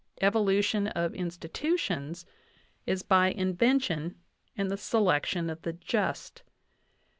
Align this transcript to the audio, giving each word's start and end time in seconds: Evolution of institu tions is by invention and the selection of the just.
Evolution 0.19 0.87
of 0.87 1.11
institu 1.11 1.77
tions 1.77 2.25
is 2.87 3.03
by 3.03 3.27
invention 3.27 4.15
and 4.57 4.71
the 4.71 4.75
selection 4.75 5.47
of 5.47 5.61
the 5.61 5.73
just. 5.73 6.41